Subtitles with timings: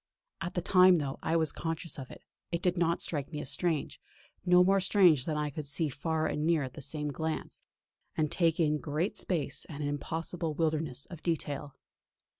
[0.41, 3.51] At the time, though I was conscious of it, it did not strike me as
[3.51, 4.01] strange;
[4.43, 7.61] no more strange than that I could see far and near at the same glance,
[8.17, 11.75] and take in great space and an impossible wilderness of detail.